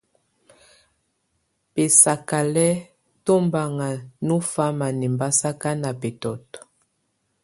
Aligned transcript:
Bɛsakalɛ́ 1.73 2.71
tombanŋa 3.25 3.89
nɔ 4.25 4.35
fáma 4.51 4.87
nʼɛmbasaka 4.99 5.69
na 5.81 5.89
bɛtɔ́t. 6.01 6.47